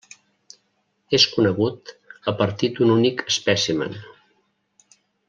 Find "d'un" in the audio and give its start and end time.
2.79-2.95